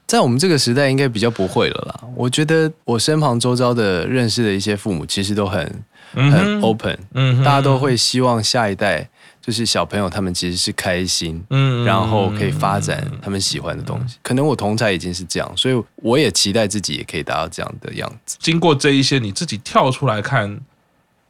[0.04, 2.08] 在我们这个时代，应该比较不会了啦。
[2.16, 9.08] 我觉得我身旁周遭的认识的一些父母，其实都很很 open，嗯哼，大家都会希望下一代。
[9.48, 14.16] 就是小朋友他们其实是开心，嗯，然后可以发展他们喜欢的东西。
[14.22, 18.36] 可能我同才已经是这样，所以我也期待自己也可以达到这样的样子。
[18.38, 20.60] 经过这一些，你自己跳出来看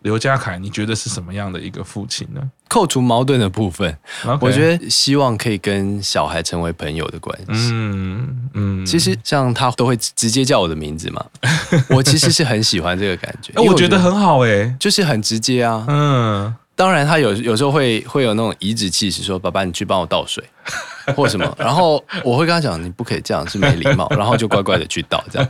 [0.02, 2.40] 刘家凯，你觉得是什么样的一个父亲呢？
[2.66, 4.38] 扣除矛盾的部分，Okay.
[4.40, 7.70] 我觉得希望可以跟小孩成为朋友的关系。
[7.72, 11.24] 嗯嗯，其实像他都会直接叫我的名字嘛，
[11.90, 13.52] 我其实是很喜欢这个感觉。
[13.62, 15.84] 我觉得很好诶，就是很直接啊。
[15.86, 16.52] 嗯。
[16.78, 20.44] 当然，他有有时候会会有那种颐指气使，说：“爸爸，你去帮我倒水，
[21.16, 25.22] 或什么。”然后我会跟他讲：“你不可以这样，是没礼貌。” 然后就乖乖的去倒。
[25.28, 25.48] 这样，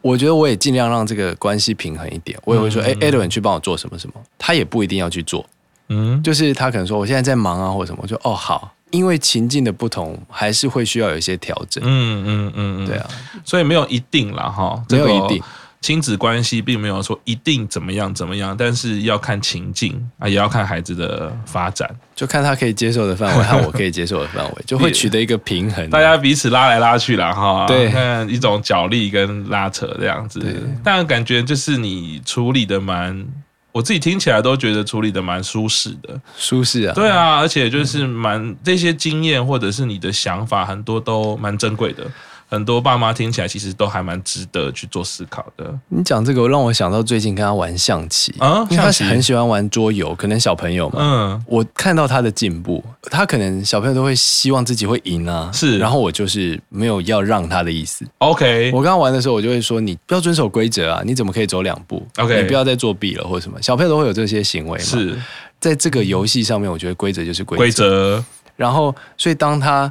[0.00, 2.38] 我觉得我也尽量让这个关系平衡一点。
[2.44, 5.44] 我也会说：“哎，Edwin，去帮我做什么什么。”他也不一定要去做，
[5.88, 11.82] 嗯，就是他可能说：“我现在在忙啊，或什么。”我就：“哦，好。”因为情境的不同，还是会需要有一些调整。
[11.84, 13.08] 嗯嗯嗯，对啊，
[13.42, 15.42] 所以没有一定了哈，没有一定。
[15.82, 27.66] 亲子关系并没有说一定怎么样怎么样，但是要看情境啊，也要看孩子的发展，就看他可以接受的范围和我可以接受的范围，就会取得一个平衡，大家彼此拉来拉去啦哈。
[27.68, 30.40] 对，看一种角力跟拉扯这样子。
[30.84, 33.26] 但感觉就是你处理的蛮，
[33.72, 36.94] 我自己听起来都觉得处理的蛮舒适的，舒适啊。
[36.94, 42.06] 对啊，而且就是蛮这些经验或者是你的想法，很多都蛮珍贵的。
[42.52, 45.74] 很多爸妈听起来其实都还蛮值得去做思考的。
[45.88, 50.98] 你讲这个让我想到最近跟他玩象棋啊，因为他很喜欢玩桌游，可能小朋友嘛。
[51.00, 55.50] 嗯，我看到他的进步，他可能小朋友都会希望自己会赢啊。
[55.50, 58.04] 是，然后我就是没有要让他的意思。
[58.18, 63.56] OK，我刚刚玩的时候，我就会说你不要遵守规则啊，你怎么可以走两步？OK，你不要再作弊了或者什么。
[63.62, 64.84] 小朋友都会有这些行为嘛。
[64.84, 65.18] 是，
[65.58, 67.62] 在这个游戏上面，我觉得规则就是规则。
[67.62, 68.24] 规则。
[68.56, 69.90] 然后，所以当他。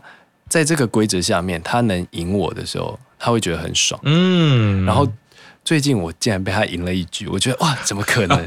[0.51, 3.97] 在这个规则下面，他能赢我的时候，他会觉得很爽。
[4.03, 5.07] 嗯，然后
[5.63, 8.45] 最近我竟然被他赢了一局，我觉得哇，怎么可能？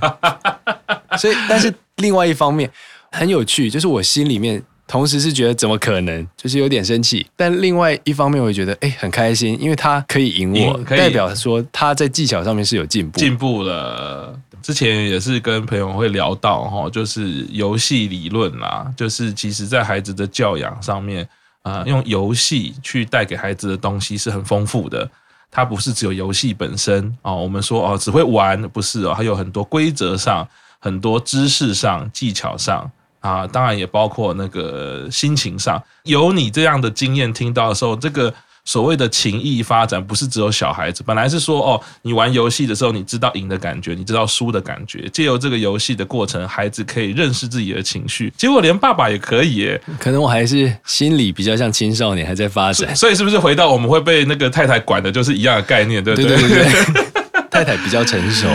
[1.16, 2.70] 所以，但是另外一方面
[3.10, 14.38] 很有趣，就是我心里面同时是觉得怎么可能，就是有点生气，但另外一方面我也觉得哎，很开心，因为他可以赢我，代表说他在技巧上面是有进步，进步了。
[14.60, 21.26] 之前也是跟朋友会聊到哈，就是游戏理论啦，就是其实在孩子的教养上面。
[21.64, 25.10] 啊、用游戏去带给孩子的东西是很丰富的，
[25.50, 27.34] 它不是只有游戏本身哦。
[27.36, 30.46] 我们说哦，只会玩不是哦，还有很多规则上、
[30.78, 32.88] 很多知识上、技巧上
[33.20, 35.82] 啊，当然也包括那个心情上。
[36.04, 38.32] 有你这样的经验听到的时候，这个。
[38.64, 41.02] 所谓的情谊发展，不是只有小孩子。
[41.06, 45.08] 本来是说，哦，你玩游戏的时候，你知道赢的感觉，你知道输的感觉。
[45.12, 48.32] 借由这个游戏的过程，孩子可以认识自己的情绪。
[48.36, 49.80] 结果连爸爸也可以耶。
[49.98, 52.96] 可能我还是心理比较像青少年，还在发展。
[52.96, 56.36] 所以是不是回到我们会被那个太太管的，就是一样的概念，对不对？
[56.36, 57.04] 对对对对
[57.50, 58.48] 太太比较成熟。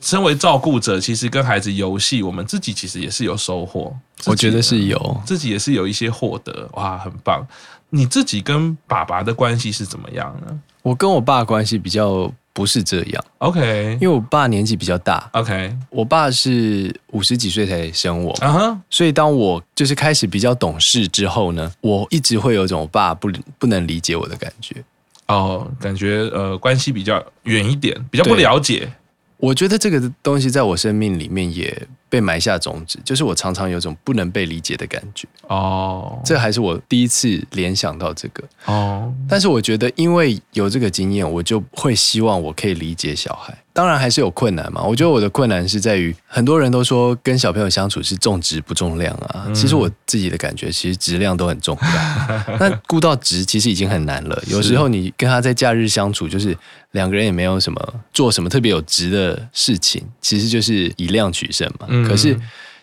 [0.00, 3.94] 身为照顾者，其实跟孩子游戏，我们自己其实也是有收获。
[4.24, 6.66] 我觉得是有，自己也是有一些获得。
[6.72, 7.46] 哇，很棒。
[7.90, 10.60] 你自己跟爸爸的关系是怎么样呢？
[10.82, 13.24] 我跟我爸关系比较不是这样。
[13.38, 15.28] OK，因为我爸年纪比较大。
[15.32, 18.32] OK，我爸是五十几岁才生我。
[18.40, 24.82] 啊哈，所以当我就是开始比较懂事之后呢，我一直会有一种我爸不不能理解我的感觉。
[25.26, 28.90] 哦，感觉呃关系比较远一点，比较不了解。
[29.36, 35.26] 我觉得这个东西在我生命里面也被埋下种子，就是我常常有种不能被理解的感觉。
[35.46, 38.44] 哦，这还是我第一次联想到这个。
[38.66, 43.56] 哦，但是我觉得因为有这个经验，我就会希望我可以理解小孩。
[43.72, 44.82] 当然还是有困难嘛。
[44.82, 49.46] 我觉得我的困难是在于，很多人都说跟小朋友相处是重质不重量啊。
[49.54, 52.56] 其实我自己的感觉，其实质量都很重要。
[52.58, 54.42] 那顾到质其实已经很难了。
[54.48, 56.54] 有时候你跟他在假日相处，就是
[56.90, 61.86] 两个人也没有什么做什么特别有值的事情，其实就是以量取胜嘛。
[62.06, 62.38] 可是，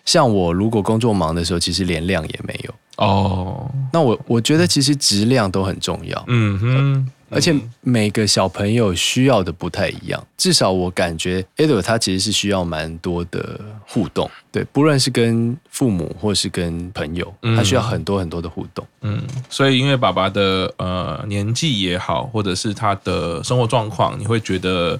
[0.05, 3.69] 像我如果工作忙的时候，其实连量也没有哦。
[3.91, 6.23] 那我我觉得其实质量都很重要。
[6.27, 10.25] 嗯哼，而且每个小朋友需要的不太一样。
[10.37, 18.85] 至少我感觉 Edward 他其实是需要蛮多的互动，对，不论是跟父母或是跟朋友，他需要很多很多的互动。
[19.01, 24.97] 嗯，所以因为爸爸的呃年纪也好，或者是他的生活状况，你会觉得。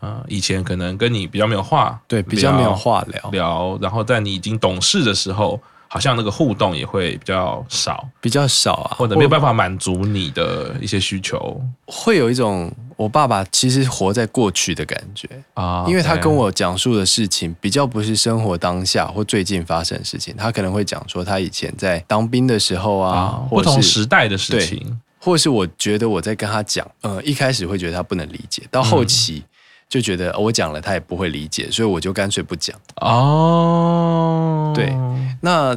[0.00, 29.44] 呃，以前可能跟你比较没有话，对，比较没有话聊聊，然后在你已经懂事的时候，好像那个互动也会比较少，比较少啊，或者没有办法满足你的一些需求，会有一种我爸爸其实活在过去的感觉啊，因为他跟我讲述的事情比较不是生活当下或最近发生的事情，他可能会讲说他以前在当兵的时候啊，不同时代的事情，或是我觉得我在跟他讲，呃，一开始会觉得他不能理解，到后期。
[29.90, 32.74] 就觉得我讲了他也不会理解，所以我就干脆不讲。
[33.02, 34.96] 哦，对，
[35.42, 35.76] 那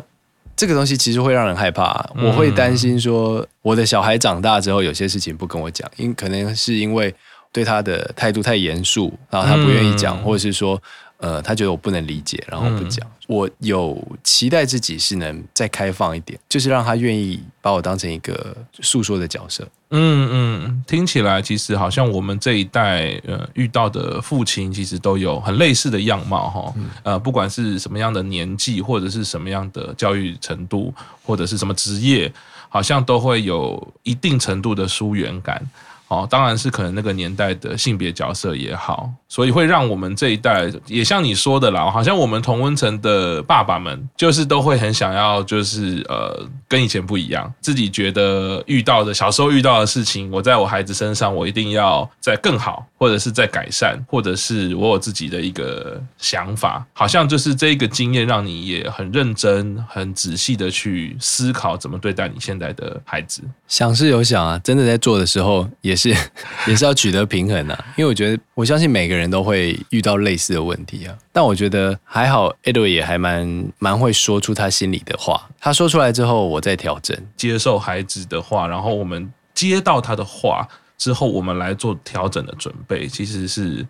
[0.56, 2.10] 这个东西其实会让人害怕。
[2.16, 7.14] 我会担心说，我的小孩长大之后有些事情不跟我讲，因可能是因为
[7.52, 10.82] 对他的态度太严肃，然后他不愿意讲，或者是说。
[11.24, 13.08] 呃，他觉得我不能理解，然后不讲。
[13.08, 19.66] 嗯、我有期待自己是能再开放一点，就是让他愿意把我当成一个诉说的角色。
[19.92, 26.74] 嗯嗯，听起来其实好像我们这一代呃遇到的父亲，其实都有很类似的样貌哈。
[26.76, 30.94] 嗯、呃，不管是什么样的年纪，或者是什么样的教育程度，
[31.24, 32.30] 或者是什么职业，
[32.68, 35.66] 好像都会有一定程度的疏远感。
[36.14, 63.42] 哦，当然是可能那个年代的性别角色也好，所以会让我们这一代也像你说的啦，好像我们同温层的爸爸们就是都会很想要，就是呃跟以前不一样，自己觉得遇到的小时候遇到的事情，我在我孩子身上我一定要再更好，或者是在改善，或者是我有自己的一个想法，好像就是这一个经验让你也很认真、很仔细的去思考怎么对待你现在的孩子。
[63.68, 66.03] 想是有想啊，真的在做的时候也。
[66.12, 66.16] 是，
[66.68, 71.16] 也是要取得平衡啊，因为我觉得，我相信每个人都会遇到类似的问题啊。
[71.32, 75.50] 但我觉得还好，Edward 也还蛮蛮会说出他心里的话。
[75.60, 83.86] 他说出来之后，我再调整，接受孩子的话，然后我们接到他的话之后，我们来做调整的准备，其实是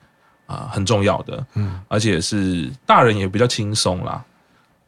[0.45, 1.45] 啊、呃、很重要的。
[1.55, 4.24] 嗯，而且是大人也比较轻松啦。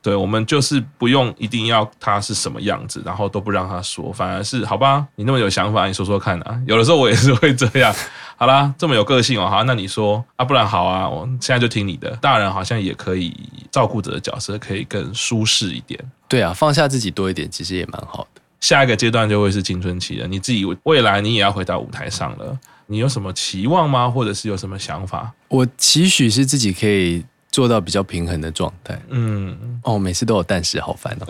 [0.06, 6.62] 对，我们就是不用一定要他是什么样子，然后都不让他说，反而是好吧，你那么有想法，你说说看啊。
[6.68, 7.92] 有的时候我也是会这样。
[8.38, 12.12] 好啦，这么有个性哦，好，那你说啊，不然好啊，我现在就听你的。
[12.18, 13.36] 大人好像也可以
[13.72, 16.00] 照顾者的角色，可以更舒适一点。
[16.28, 18.42] 对啊，放下自己多一点，其实也蛮好的。
[18.62, 24.08] 下一个阶段就会是青春期了，你自己未来你也要回到舞台上了，你有什么期望吗？
[24.08, 25.34] 或者是有什么想法？
[25.48, 27.26] 我期许是自己可以。
[27.56, 31.26] 做到比较平衡的状态，嗯，哦，每次都有但是，好烦哦。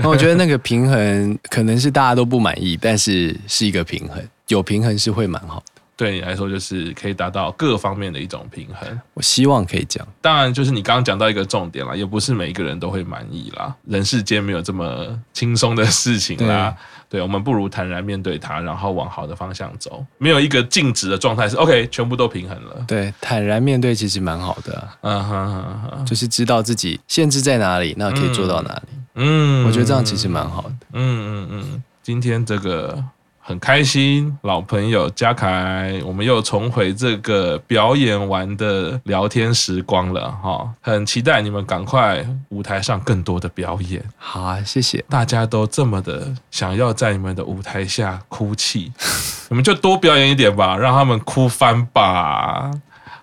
[0.00, 5.82] 那 我觉得那个平衡可能是大家都不满意，但是是一个平衡，有平衡是会蛮好的。
[5.96, 9.00] 对你来说，就是可以达到各方面的一种平衡。
[9.14, 13.74] 我希望可以讲，当然就是你刚刚讲到一个重点啦，也不是每一个人都会满意啦。
[13.88, 16.72] 人世间没有这么轻松的事情啦。
[17.08, 20.04] 对，我们不如坦然面对它，然后往好的方向走。
[20.18, 22.84] 没有一个静止的状态是 OK，全部都平衡了。
[22.86, 24.96] 对，坦然面对其实蛮好的啊。
[25.00, 28.98] 嗯哼哼哼，就是知道自己限制在哪里，那可以做到哪里。
[29.14, 30.76] 嗯，我觉得这样其实蛮好的。
[30.92, 33.02] 嗯嗯嗯，今天这个。
[33.48, 44.04] 很开心，老朋友嘉凯，我们又重回这个表演完的聊天时光了哈，很期待你们赶快舞台上更多的表演。
[44.18, 45.02] 好啊，谢谢。
[45.08, 48.92] 大家都这么的想要在你们的舞台下哭泣，
[49.48, 52.70] 你们就多表演一点吧，让他们哭翻吧。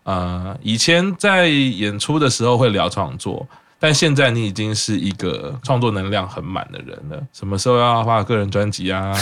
[0.06, 3.48] 呃，以前在演出的时候会聊创作，
[3.80, 7.24] 但现在你已经是一个创作能量很满的人了。
[7.32, 9.16] 什么时候要发个人专辑啊？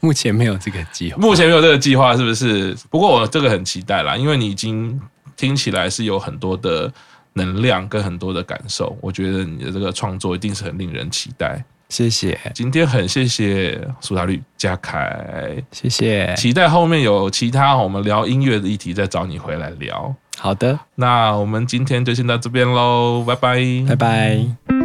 [0.00, 2.76] 目前没有这个计划，目前没有这个计划，是不是？
[2.90, 5.00] 不过我这个很期待啦，因为你已经
[5.36, 6.92] 听起来是有很多的
[7.34, 11.62] 能量跟很多的感受，我觉得你的这个创作一定是很令人期待。
[11.88, 20.14] 谢谢，今天很谢谢苏打绿嘉凯，谢谢，期待后面有其他我们聊音乐的议题再找你回来聊。
[20.36, 24.77] 好的，那我们今天就先到这边喽，拜拜，拜拜。